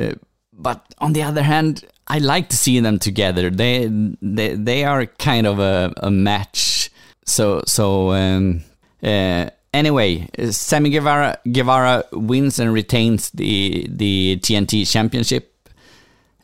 uh, 0.00 0.14
but 0.52 0.94
on 0.98 1.12
the 1.12 1.22
other 1.22 1.42
hand, 1.42 1.84
I 2.06 2.18
like 2.18 2.48
to 2.48 2.56
see 2.56 2.80
them 2.80 2.98
together. 2.98 3.50
They 3.50 3.88
they 4.22 4.54
they 4.54 4.84
are 4.84 5.06
kind 5.06 5.46
of 5.46 5.58
a, 5.58 5.92
a 5.98 6.10
match. 6.10 6.90
So 7.28 7.62
so 7.66 8.12
um, 8.12 8.62
uh, 9.02 9.50
anyway, 9.72 10.28
Sammy 10.50 10.90
Guevara 10.90 11.38
Guevara 11.50 12.04
wins 12.12 12.58
and 12.58 12.72
retains 12.72 13.30
the 13.30 13.86
the 13.90 14.38
TNT 14.42 14.90
Championship. 14.90 15.54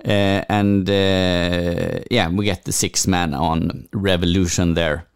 Uh, 0.04 0.44
and 0.50 0.88
uh, 0.88 2.00
yeah, 2.10 2.28
we 2.28 2.44
get 2.44 2.64
the 2.64 2.72
six 2.72 3.06
man 3.06 3.32
on 3.32 3.88
Revolution 3.92 4.74
there. 4.74 5.06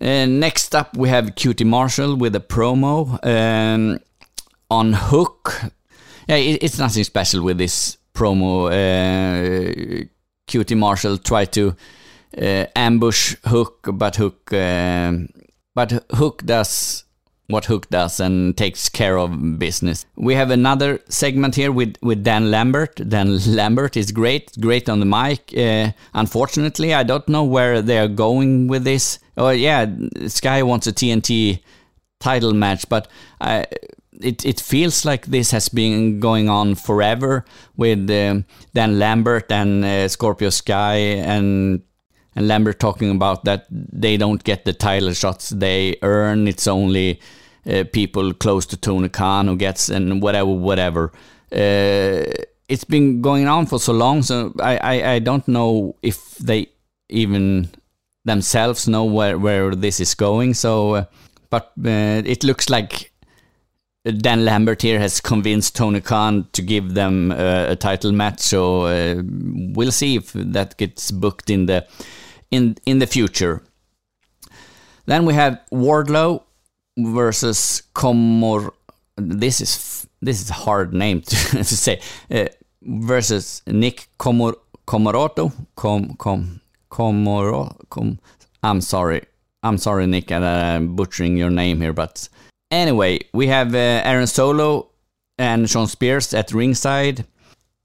Uh, 0.00 0.24
next 0.24 0.74
up, 0.74 0.96
we 0.96 1.10
have 1.10 1.34
QT 1.34 1.66
Marshall 1.66 2.16
with 2.16 2.34
a 2.34 2.40
promo 2.40 3.18
um, 3.22 4.00
on 4.70 4.94
Hook 4.94 5.70
yeah, 6.30 6.36
it, 6.36 6.62
it's 6.62 6.78
nothing 6.78 7.02
special 7.02 7.42
with 7.42 7.58
this 7.58 7.98
promo. 8.14 8.70
Uh, 8.70 10.04
QT 10.46 10.76
Marshall 10.76 11.18
tried 11.18 11.52
to 11.52 11.74
uh, 12.36 12.66
ambush 12.76 13.36
Hook, 13.46 13.88
but 13.92 14.16
Hook, 14.16 14.52
uh, 14.52 15.12
but 15.74 16.04
Hook 16.12 16.44
does 16.44 17.04
what 17.50 17.64
Hook 17.64 17.88
does 17.90 18.20
and 18.20 18.56
takes 18.56 18.88
care 18.88 19.18
of 19.18 19.58
business. 19.58 20.06
We 20.16 20.34
have 20.34 20.50
another 20.50 21.00
segment 21.08 21.56
here 21.56 21.72
with, 21.72 21.96
with 22.00 22.22
Dan 22.22 22.50
Lambert. 22.50 22.96
Dan 23.08 23.38
Lambert 23.56 23.96
is 23.96 24.12
great, 24.12 24.52
great 24.60 24.88
on 24.88 25.00
the 25.00 25.06
mic. 25.06 25.52
Uh, 25.56 25.92
unfortunately, 26.14 26.94
I 26.94 27.02
don't 27.02 27.28
know 27.28 27.44
where 27.44 27.82
they 27.82 27.98
are 27.98 28.08
going 28.08 28.68
with 28.68 28.84
this. 28.84 29.18
Oh 29.36 29.50
yeah, 29.50 29.86
Sky 30.28 30.62
wants 30.62 30.86
a 30.86 30.92
TNT 30.92 31.60
title 32.20 32.52
match, 32.52 32.88
but 32.88 33.08
I 33.40 33.66
it, 34.22 34.44
it 34.44 34.60
feels 34.60 35.04
like 35.04 35.26
this 35.26 35.50
has 35.50 35.68
been 35.68 36.20
going 36.20 36.48
on 36.48 36.74
forever 36.74 37.44
with 37.76 38.06
Dan 38.06 38.44
Lambert 38.74 39.50
and 39.50 39.84
uh, 39.84 40.08
Scorpio 40.08 40.50
Sky 40.50 40.96
and 40.96 41.82
and 42.36 42.48
Lambert 42.48 42.78
talking 42.78 43.10
about 43.10 43.44
that 43.44 43.66
they 43.70 44.16
don't 44.16 44.42
get 44.44 44.64
the 44.64 44.72
title 44.72 45.12
shots 45.12 45.50
they 45.50 45.96
earn. 46.02 46.48
It's 46.48 46.66
only 46.66 47.20
uh, 47.66 47.84
people 47.92 48.32
close 48.34 48.66
to 48.66 48.76
Tony 48.76 49.08
Khan 49.08 49.48
who 49.48 49.56
gets 49.56 49.88
and 49.88 50.22
whatever 50.22 50.50
whatever. 50.50 51.12
Uh, 51.52 52.22
it's 52.68 52.84
been 52.84 53.20
going 53.20 53.48
on 53.48 53.66
for 53.66 53.80
so 53.80 53.92
long, 53.92 54.22
so 54.22 54.54
I, 54.60 54.76
I, 54.76 55.12
I 55.14 55.18
don't 55.18 55.46
know 55.48 55.96
if 56.02 56.36
they 56.38 56.68
even 57.08 57.68
themselves 58.24 58.86
know 58.86 59.04
where, 59.04 59.36
where 59.38 59.74
this 59.74 59.98
is 59.98 60.14
going. 60.14 60.54
So, 60.54 60.94
uh, 60.94 61.04
but 61.50 61.72
uh, 61.84 62.22
it 62.24 62.44
looks 62.44 62.70
like 62.70 63.10
Dan 64.04 64.44
Lambert 64.44 64.82
here 64.82 65.00
has 65.00 65.20
convinced 65.20 65.74
Tony 65.74 66.00
Khan 66.00 66.48
to 66.52 66.62
give 66.62 66.94
them 66.94 67.32
uh, 67.32 67.66
a 67.68 67.76
title 67.76 68.12
match, 68.12 68.40
so 68.40 68.82
uh, 68.82 69.20
we'll 69.74 69.92
see 69.92 70.16
if 70.16 70.32
that 70.32 70.76
gets 70.78 71.10
booked 71.10 71.50
in 71.50 71.66
the 71.66 71.86
in 72.50 72.76
in 72.86 72.98
the 72.98 73.06
future. 73.06 73.62
Then 75.06 75.24
we 75.24 75.34
have 75.34 75.60
Wardlow 75.72 76.42
versus 76.98 77.82
Comor. 77.94 78.72
This 79.16 79.60
is 79.60 80.06
this 80.22 80.40
is 80.40 80.50
a 80.50 80.54
hard 80.54 80.92
name 80.92 81.20
to, 81.30 81.36
to 81.58 81.64
say. 81.64 82.00
Uh, 82.30 82.46
versus 82.82 83.62
Nick 83.66 84.08
Comor 84.18 84.54
Comoroto. 84.86 85.52
Com 85.74 86.14
com 86.16 86.60
Comoro. 86.90 87.76
Com. 87.88 88.18
I'm 88.62 88.80
sorry. 88.80 89.22
I'm 89.62 89.78
sorry, 89.78 90.06
Nick, 90.06 90.30
and 90.30 90.44
I'm 90.44 90.96
butchering 90.96 91.36
your 91.36 91.50
name 91.50 91.82
here, 91.82 91.92
but 91.92 92.28
Anyway, 92.70 93.18
we 93.34 93.48
have 93.48 93.74
uh, 93.74 93.78
Aaron 94.04 94.28
Solo 94.28 94.90
and 95.38 95.68
Shawn 95.68 95.88
Spears 95.88 96.32
at 96.32 96.52
ringside. 96.52 97.26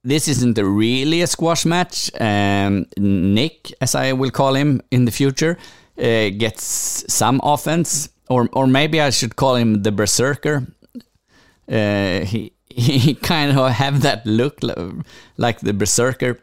This 0.06 0.28
isn't 0.28 0.56
really 0.60 1.22
a 1.24 1.28
squash 1.28 1.66
match. 1.66 2.12
Um, 2.22 2.86
Nick, 2.96 3.74
as 3.82 3.96
I 3.96 4.14
will 4.14 4.30
call 4.30 4.54
him 4.54 4.82
in 4.92 5.06
the 5.06 5.12
future, 5.12 5.58
uh, 5.98 6.30
gets 6.30 6.64
some 7.12 7.42
offense, 7.44 8.10
or 8.30 8.48
or 8.54 8.68
maybe 8.68 9.02
I 9.02 9.10
should 9.10 9.36
call 9.36 9.56
him 9.56 9.82
the 9.82 9.92
Berserker. 9.92 10.68
Uh, 11.68 12.20
he 12.20 12.54
he 12.70 13.16
kind 13.16 13.58
of 13.58 13.72
have 13.72 14.02
that 14.02 14.28
look 14.28 14.60
like 15.38 15.62
the 15.62 15.74
Berserker. 15.74 16.40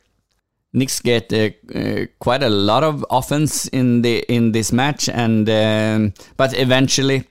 Knicks 0.73 1.01
get 1.01 1.33
uh, 1.33 1.51
uh, 1.73 2.07
quite 2.19 2.43
a 2.43 2.49
lot 2.51 2.83
of 2.83 3.05
offense 3.11 3.69
in 3.69 4.03
the 4.03 4.25
in 4.29 4.51
this 4.51 4.73
match, 4.73 5.09
and 5.09 5.49
um, 5.49 6.15
but 6.37 6.59
eventually 6.59 7.29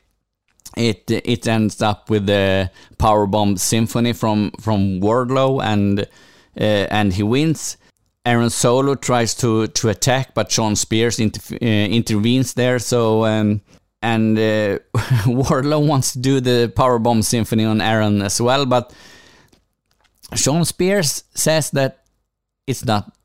it 0.77 1.09
it 1.09 1.47
ends 1.47 1.81
up 1.81 2.09
with 2.09 2.25
the 2.25 2.71
powerbomb 2.97 3.59
symphony 3.59 4.13
from 4.13 4.51
from 4.59 5.01
Wardlow 5.01 5.63
and 5.63 6.01
uh, 6.01 6.87
and 6.91 7.13
he 7.13 7.23
wins. 7.23 7.77
Aaron 8.25 8.49
Solo 8.49 8.95
tries 8.95 9.33
to 9.35 9.67
to 9.67 9.89
attack, 9.89 10.33
but 10.33 10.51
Shawn 10.51 10.75
Spears 10.75 11.19
inter 11.19 11.55
uh, 11.55 11.65
intervenes 11.65 12.53
there. 12.53 12.79
So 12.79 13.25
um, 13.25 13.61
and 14.01 14.37
uh, 14.37 14.79
Wardlow 15.25 15.85
wants 15.85 16.13
to 16.13 16.19
do 16.19 16.39
the 16.39 16.71
powerbomb 16.75 17.23
symphony 17.23 17.65
on 17.65 17.81
Aaron 17.81 18.21
as 18.21 18.41
well, 18.41 18.65
but 18.65 18.93
Shawn 20.35 20.65
Spears 20.65 21.23
says 21.33 21.71
that 21.71 22.03
it's 22.67 22.85
not. 22.85 23.15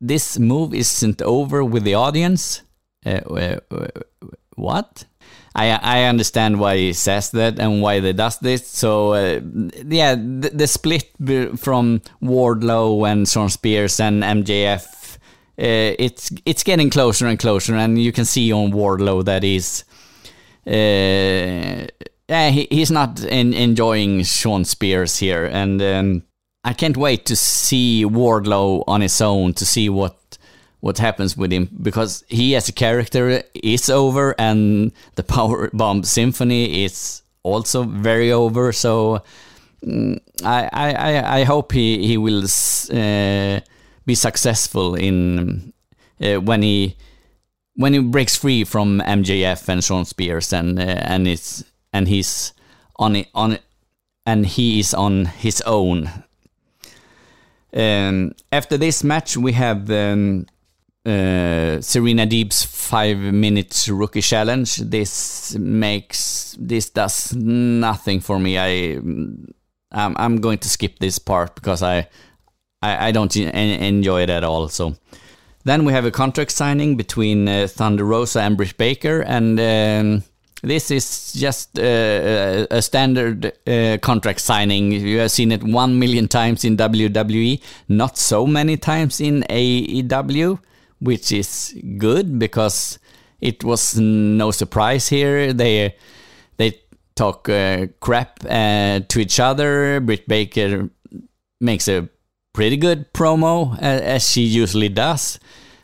This 0.00 0.38
move 0.38 0.74
isn't 0.74 1.20
over 1.22 1.64
with 1.64 1.82
the 1.82 1.94
audience. 1.94 2.62
Uh, 3.04 3.10
uh, 3.10 3.58
what? 4.54 5.04
I 5.58 6.00
I 6.00 6.04
understand 6.04 6.60
why 6.60 6.76
he 6.76 6.92
says 6.92 7.30
that 7.32 7.58
and 7.58 7.82
why 7.82 8.00
they 8.00 8.12
does 8.12 8.38
this. 8.38 8.66
So 8.66 9.12
uh, 9.12 9.40
yeah, 9.86 10.14
the, 10.14 10.50
the, 10.54 10.66
split 10.66 11.10
from 11.58 12.00
Wardlow 12.22 13.10
and 13.10 13.28
Shawn 13.28 13.48
Spears 13.48 14.00
and 14.00 14.22
MJF 14.22 14.98
uh, 15.58 15.98
it's 15.98 16.30
it's 16.46 16.62
getting 16.62 16.88
closer 16.88 17.26
and 17.26 17.38
closer, 17.38 17.74
and 17.74 18.00
you 18.00 18.12
can 18.12 18.24
see 18.24 18.52
on 18.52 18.70
Wardlow 18.70 19.24
that 19.24 19.42
he's 19.42 19.84
uh, 20.64 21.88
yeah, 22.28 22.50
he, 22.50 22.68
he's 22.70 22.92
not 22.92 23.24
in, 23.24 23.52
enjoying 23.54 24.22
Shawn 24.22 24.64
Spears 24.64 25.18
here, 25.18 25.46
and 25.46 25.82
um, 25.82 26.22
I 26.62 26.74
can't 26.74 26.96
wait 26.96 27.26
to 27.26 27.34
see 27.34 28.04
Wardlow 28.04 28.84
on 28.86 29.00
his 29.00 29.20
own 29.20 29.52
to 29.54 29.66
see 29.66 29.88
what 29.88 30.17
what 30.80 30.98
happens 30.98 31.36
with 31.36 31.52
him 31.52 31.68
because 31.82 32.24
he 32.28 32.54
as 32.54 32.68
a 32.68 32.72
character 32.72 33.42
is 33.54 33.90
over, 33.90 34.34
and 34.38 34.92
the 35.16 35.22
Power 35.34 35.70
Bomb 35.72 36.04
Symphony 36.04 36.84
is 36.84 37.22
also 37.42 37.82
very 37.82 38.30
over. 38.32 38.72
So 38.72 39.22
mm, 39.84 40.20
I, 40.44 40.68
I 40.72 41.40
I 41.40 41.44
hope 41.44 41.72
he 41.72 42.06
he 42.06 42.16
will 42.16 42.44
uh, 42.44 43.60
be 44.06 44.14
successful 44.14 44.94
in 44.94 45.72
uh, 46.22 46.40
when 46.40 46.62
he 46.62 46.96
when 47.74 47.92
he 47.92 48.00
breaks 48.00 48.36
free 48.36 48.64
from 48.64 49.00
MJF 49.00 49.68
and 49.68 49.82
Shawn 49.82 50.04
Spears 50.04 50.52
and 50.52 50.78
uh, 50.78 50.82
and 50.82 51.26
it's 51.28 51.64
and 51.92 52.08
he's 52.08 52.52
on 52.96 53.24
on 53.34 53.58
and 54.26 54.46
he 54.46 54.80
is 54.80 54.94
on 54.94 55.24
his 55.24 55.62
own. 55.62 56.10
Um, 57.72 58.32
after 58.50 58.76
this 58.76 59.04
match, 59.04 59.36
we 59.36 59.52
have 59.52 59.90
um, 59.90 60.46
uh, 61.08 61.80
Serena 61.80 62.26
Deeb's 62.26 62.64
five 62.64 63.16
minutes 63.18 63.88
rookie 63.88 64.20
challenge. 64.20 64.76
This 64.76 65.56
makes 65.56 66.56
this 66.58 66.90
does 66.90 67.34
nothing 67.34 68.20
for 68.20 68.38
me. 68.38 68.58
I 68.58 68.98
I'm, 69.90 70.16
I'm 70.16 70.40
going 70.40 70.58
to 70.58 70.68
skip 70.68 70.98
this 70.98 71.18
part 71.18 71.54
because 71.54 71.82
I 71.82 72.08
I, 72.82 73.08
I 73.08 73.12
don't 73.12 73.34
enjoy 73.36 74.22
it 74.22 74.30
at 74.30 74.44
all. 74.44 74.68
So 74.68 74.96
then 75.64 75.84
we 75.84 75.92
have 75.92 76.04
a 76.04 76.10
contract 76.10 76.52
signing 76.52 76.96
between 76.96 77.48
uh, 77.48 77.66
Thunder 77.68 78.04
Rosa 78.04 78.42
and 78.42 78.56
Britt 78.56 78.76
Baker, 78.76 79.20
and 79.22 79.58
um, 79.58 80.24
this 80.62 80.90
is 80.90 81.32
just 81.32 81.78
uh, 81.78 82.66
a 82.70 82.82
standard 82.82 83.52
uh, 83.66 83.98
contract 84.02 84.40
signing. 84.40 84.92
You 84.92 85.18
have 85.20 85.30
seen 85.30 85.52
it 85.52 85.62
one 85.62 85.98
million 85.98 86.28
times 86.28 86.64
in 86.64 86.76
WWE, 86.76 87.60
not 87.88 88.18
so 88.18 88.46
many 88.46 88.76
times 88.76 89.20
in 89.20 89.44
AEW, 89.48 90.58
which 91.00 91.32
is 91.32 91.74
good 91.96 92.38
because 92.38 92.98
it 93.40 93.64
was 93.64 93.98
no 93.98 94.50
surprise 94.50 95.08
here. 95.08 95.52
They 95.52 95.94
they 96.56 96.80
talk 97.14 97.48
uh, 97.48 97.86
crap 98.00 98.44
uh, 98.44 99.00
to 99.08 99.20
each 99.20 99.40
other. 99.40 100.00
Britt 100.00 100.28
Baker 100.28 100.90
makes 101.60 101.88
a 101.88 102.08
pretty 102.52 102.76
good 102.76 103.12
promo 103.12 103.78
as 103.80 104.28
she 104.28 104.42
usually 104.42 104.88
does. 104.88 105.38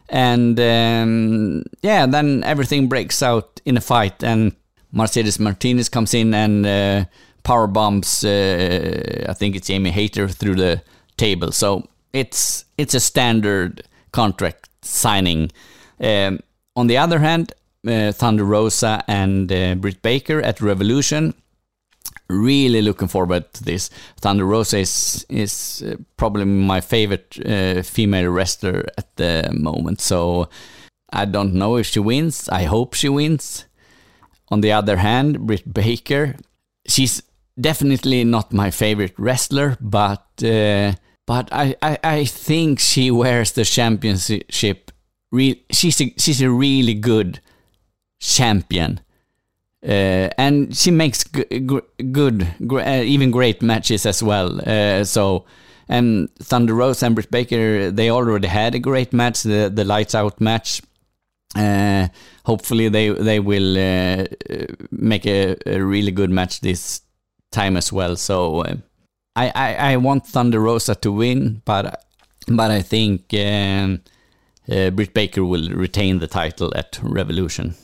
And 0.08 0.58
um, 0.60 1.64
yeah, 1.82 2.06
then 2.06 2.44
everything 2.44 2.88
breaks 2.88 3.22
out 3.22 3.60
in 3.64 3.76
a 3.76 3.80
fight, 3.80 4.22
and 4.22 4.54
Mercedes 4.92 5.40
Martinez 5.40 5.88
comes 5.88 6.14
in 6.14 6.34
and 6.34 6.66
uh, 6.66 7.04
power 7.42 7.66
bombs. 7.66 8.24
Uh, 8.24 9.26
I 9.28 9.32
think 9.32 9.56
it's 9.56 9.68
Jamie 9.68 9.90
Hayter 9.90 10.28
through 10.28 10.56
the 10.56 10.82
table. 11.16 11.52
So 11.52 11.88
it's 12.12 12.64
it's 12.76 12.94
a 12.94 13.00
standard 13.00 13.82
contract 14.12 14.68
signing. 14.84 15.50
Um, 16.00 16.40
on 16.76 16.86
the 16.86 16.98
other 16.98 17.18
hand, 17.18 17.52
uh, 17.86 18.12
Thunder 18.12 18.44
Rosa 18.44 19.04
and 19.08 19.50
uh, 19.50 19.74
Britt 19.74 20.02
Baker 20.02 20.40
at 20.40 20.60
Revolution 20.60 21.34
really 22.28 22.82
looking 22.82 23.08
forward 23.08 23.52
to 23.54 23.64
this. 23.64 23.90
Thunder 24.20 24.44
Rosa 24.44 24.78
is 24.78 25.26
is 25.28 25.82
uh, 25.86 25.96
probably 26.16 26.44
my 26.44 26.80
favorite 26.80 27.38
uh, 27.44 27.82
female 27.82 28.30
wrestler 28.30 28.86
at 28.98 29.14
the 29.16 29.50
moment. 29.52 30.00
So 30.00 30.48
I 31.12 31.24
don't 31.24 31.54
know 31.54 31.76
if 31.76 31.86
she 31.86 32.00
wins. 32.00 32.48
I 32.48 32.64
hope 32.64 32.94
she 32.94 33.08
wins. 33.08 33.66
On 34.48 34.60
the 34.60 34.72
other 34.72 34.96
hand, 34.96 35.46
Britt 35.46 35.72
Baker, 35.72 36.36
she's 36.86 37.22
definitely 37.60 38.24
not 38.24 38.52
my 38.52 38.70
favorite 38.70 39.14
wrestler, 39.18 39.76
but 39.80 40.26
uh, 40.42 40.92
but 41.26 41.48
I, 41.52 41.76
I, 41.82 41.98
I 42.04 42.24
think 42.24 42.80
she 42.80 43.10
wears 43.10 43.52
the 43.52 43.64
championship. 43.64 44.90
She's 45.70 46.00
a, 46.00 46.14
she's 46.18 46.42
a 46.42 46.50
really 46.50 46.94
good 46.94 47.40
champion. 48.20 49.00
Uh, 49.86 50.30
and 50.38 50.74
she 50.74 50.90
makes 50.90 51.24
good, 51.24 52.48
uh, 52.72 53.02
even 53.04 53.30
great 53.30 53.60
matches 53.60 54.06
as 54.06 54.22
well. 54.22 54.58
Uh, 54.66 55.04
so, 55.04 55.44
and 55.88 56.34
Thunder 56.36 56.74
Rosa 56.74 57.06
and 57.06 57.14
Britt 57.14 57.30
Baker, 57.30 57.90
they 57.90 58.10
already 58.10 58.48
had 58.48 58.74
a 58.74 58.78
great 58.78 59.12
match, 59.12 59.42
the 59.42 59.70
the 59.72 59.84
lights 59.84 60.14
out 60.14 60.40
match. 60.40 60.80
Uh, 61.54 62.08
hopefully, 62.46 62.88
they 62.88 63.10
they 63.10 63.40
will 63.40 63.76
uh, 63.76 64.24
make 64.90 65.26
a, 65.26 65.56
a, 65.66 65.78
really 65.80 66.10
good 66.10 66.30
match 66.30 66.60
this 66.60 67.02
time 67.52 67.76
as 67.76 67.92
well. 67.92 68.16
So, 68.16 68.60
uh, 68.62 68.76
I, 69.36 69.52
I, 69.54 69.74
I 69.92 69.96
want 69.96 70.26
Thunder 70.26 70.60
Rosa 70.60 70.94
to 70.96 71.12
win, 71.12 71.62
but 71.64 72.04
but 72.46 72.70
I 72.70 72.82
think 72.82 73.34
um, 73.34 74.02
Britt 74.66 75.14
Baker 75.14 75.44
will 75.44 75.70
retain 75.70 76.18
the 76.18 76.26
title 76.26 76.72
at 76.76 76.98
Revolution 77.02 77.74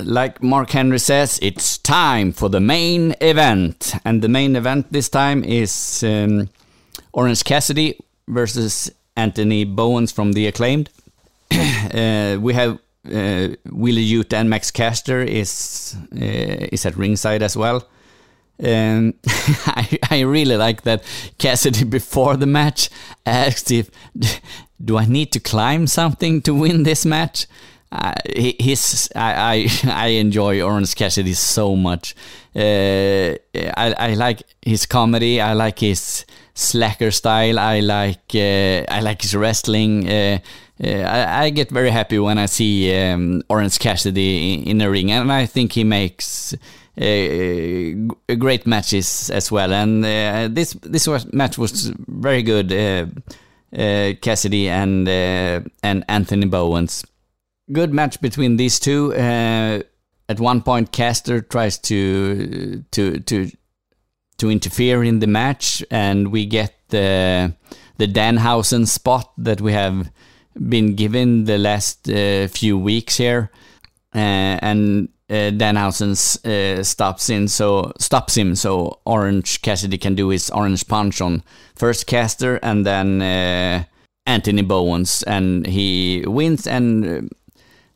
like 0.00 0.42
Mark 0.42 0.70
Henry 0.70 0.98
says, 0.98 1.38
it's 1.42 1.78
time 1.78 2.32
for 2.32 2.48
the 2.48 2.60
main 2.60 3.14
event. 3.20 3.94
And 4.04 4.22
the 4.22 4.28
main 4.28 4.56
event 4.56 4.92
this 4.92 5.08
time 5.08 5.44
is 5.44 6.02
um, 6.04 6.48
Orange 7.12 7.44
Cassidy 7.44 7.98
versus 8.28 8.90
Anthony 9.16 9.64
Bowens 9.64 10.12
from 10.12 10.32
The 10.32 10.46
Acclaimed. 10.46 10.90
uh, 11.50 12.38
we 12.40 12.54
have 12.54 12.78
uh, 13.06 13.54
Wheeler 13.70 14.00
Yuta 14.00 14.34
and 14.34 14.50
Max 14.50 14.70
Caster 14.70 15.22
is 15.22 15.96
uh, 16.12 16.68
is 16.72 16.84
at 16.84 16.96
ringside 16.96 17.42
as 17.42 17.56
well. 17.56 17.86
Um, 18.62 19.14
I, 19.66 19.98
I 20.10 20.20
really 20.20 20.56
like 20.56 20.82
that 20.82 21.02
Cassidy 21.38 21.84
before 21.98 22.36
the 22.36 22.46
match 22.46 22.90
asked 23.24 23.70
if 23.70 23.90
do 24.84 24.96
I 24.96 25.06
need 25.06 25.32
to 25.32 25.40
climb 25.40 25.86
something 25.86 26.42
to 26.42 26.54
win 26.54 26.82
this 26.82 27.04
match 27.04 27.46
uh, 27.92 28.14
his 28.34 29.08
I, 29.14 29.68
I, 29.84 29.84
I 29.92 30.06
enjoy 30.08 30.62
Orange 30.62 30.94
Cassidy 30.94 31.34
so 31.34 31.76
much. 31.76 32.14
Uh, 32.54 33.36
I 33.54 33.94
I 33.98 34.14
like 34.14 34.42
his 34.62 34.86
comedy. 34.86 35.40
I 35.40 35.52
like 35.52 35.78
his 35.78 36.24
slacker 36.54 37.10
style. 37.10 37.58
I 37.58 37.80
like 37.80 38.34
uh, 38.34 38.84
I 38.88 39.00
like 39.00 39.22
his 39.22 39.34
wrestling. 39.34 40.08
Uh, 40.08 40.38
uh, 40.82 40.88
I, 40.88 41.44
I, 41.44 41.50
get 41.50 41.70
very 41.70 41.90
happy 41.90 42.18
when 42.18 42.36
I 42.36 42.44
see 42.46 42.94
um, 42.94 43.42
Orange 43.48 43.78
Cassidy 43.78 44.54
in, 44.54 44.62
in 44.64 44.78
the 44.78 44.90
ring, 44.90 45.10
and 45.10 45.32
I 45.32 45.46
think 45.46 45.72
he 45.72 45.84
makes. 45.84 46.54
Uh, 46.98 48.34
great 48.36 48.66
matches 48.66 49.30
as 49.30 49.52
well, 49.52 49.72
and 49.72 50.02
this 50.56 50.72
this 50.82 51.06
was, 51.06 51.30
match 51.32 51.58
was 51.58 51.92
very 52.08 52.42
good. 52.42 52.70
Cassidy 54.22 54.68
and 54.68 55.06
and 55.08 56.04
Anthony 56.08 56.46
Bowens 56.46 57.04
good 57.72 57.92
match 57.92 58.20
between 58.20 58.56
these 58.56 58.78
two. 58.78 59.12
At 60.28 60.40
one 60.40 60.62
point, 60.62 60.92
Caster 60.92 61.40
tries 61.40 61.78
to 61.78 62.82
to 62.90 63.20
to 63.20 63.50
to 64.38 64.50
interfere 64.50 65.04
in 65.04 65.20
the 65.20 65.26
match, 65.26 65.84
and 65.90 66.32
we 66.32 66.46
get 66.46 66.74
the 66.88 67.54
the 67.98 68.08
Danhausen 68.08 68.86
spot 68.86 69.32
that 69.38 69.60
we 69.60 69.72
have 69.72 70.10
been 70.68 70.94
given 70.94 71.44
the 71.44 71.58
last 71.58 72.08
uh, 72.08 72.48
few 72.48 72.76
weeks 72.76 73.16
here, 73.16 73.50
uh, 74.14 74.58
and 74.62 75.08
uh, 75.28 75.50
Danhausen 75.50 76.12
uh, 76.46 76.82
stops 76.82 77.30
in 77.30 77.48
so 77.48 77.92
stops 77.98 78.36
him 78.36 78.54
so 78.54 79.00
Orange 79.04 79.60
Cassidy 79.62 79.98
can 79.98 80.14
do 80.14 80.28
his 80.28 80.50
orange 80.50 80.86
punch 80.86 81.20
on 81.20 81.42
first 81.74 82.06
Caster 82.06 82.56
and 82.62 82.86
then 82.86 83.22
uh, 83.22 83.84
Anthony 84.26 84.62
Bowens, 84.62 85.22
and 85.22 85.66
he 85.66 86.24
wins 86.26 86.66
and 86.66 87.30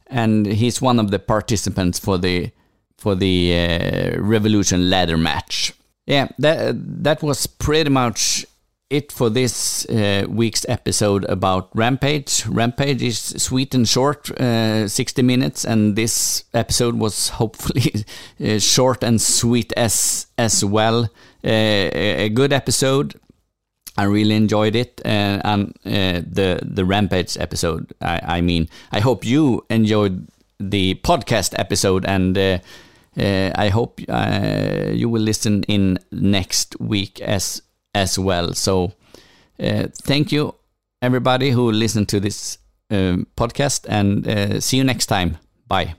and 0.07 0.47
he's 0.47 0.81
one 0.81 0.99
of 0.99 1.11
the 1.11 1.19
participants 1.19 1.99
for 1.99 2.19
the 2.19 2.51
for 2.97 3.15
the 3.15 4.15
Revolution 4.17 4.89
ladder 4.89 5.17
match. 5.17 5.73
Yeah, 6.07 6.29
that 6.39 6.75
that 7.05 7.23
was 7.23 7.47
pretty 7.47 7.91
much 7.91 8.47
it 8.91 9.13
for 9.13 9.31
this 9.31 9.87
uh, 9.89 10.27
week's 10.29 10.67
episode 10.69 11.25
about 11.27 11.71
Rampage. 11.75 12.45
Rampage 12.47 13.03
is 13.03 13.19
sweet 13.19 13.75
and 13.75 13.89
short, 13.89 14.31
uh, 14.33 14.89
60 14.89 15.23
minutes, 15.23 15.65
and 15.65 15.95
this 15.97 16.45
episode 16.53 16.97
was 16.97 17.29
hopefully 17.41 18.05
uh, 18.45 18.59
short 18.59 19.03
and 19.03 19.21
sweet 19.21 19.73
as 19.77 20.27
as 20.37 20.65
well. 20.65 21.05
Uh, 21.45 21.91
a 21.95 22.29
good 22.29 22.53
episode. 22.53 23.19
I 23.97 24.05
really 24.05 24.35
enjoyed 24.35 24.75
it, 24.77 25.01
uh, 25.05 25.41
and 25.45 25.75
the 25.85 26.61
the 26.63 26.85
Rampage 26.85 27.37
episode. 27.39 27.93
I, 28.01 28.21
I, 28.39 28.41
mean, 28.41 28.69
I 28.93 29.01
hope 29.01 29.25
you 29.25 29.65
enjoyed 29.69 30.27
the 30.59 30.95
podcast 31.03 31.55
episode, 31.59 32.05
and 32.07 32.39
I 33.17 33.69
hope 33.69 34.01
you 34.01 35.09
will 35.09 35.23
listen 35.23 35.65
in 35.65 35.99
next 36.11 36.79
week 36.81 37.21
as 37.21 37.63
as 37.95 38.19
well. 38.19 38.55
So, 38.55 38.93
uh, 39.63 39.89
thank 40.03 40.33
you 40.33 40.55
everybody 41.03 41.51
who 41.51 41.71
listened 41.73 42.09
to 42.09 42.21
this 42.21 42.59
uh, 42.91 43.25
podcast 43.37 43.87
and 43.89 44.27
uh, 44.27 44.61
see 44.61 44.77
you 44.77 44.85
next 44.85 45.07
time. 45.07 45.39
Bye. 45.67 45.95